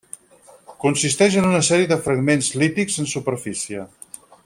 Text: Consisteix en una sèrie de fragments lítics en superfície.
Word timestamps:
Consisteix 0.85 1.37
en 1.43 1.47
una 1.51 1.61
sèrie 1.69 1.89
de 1.93 1.99
fragments 2.07 2.49
lítics 2.65 2.99
en 3.05 3.11
superfície. 3.17 3.87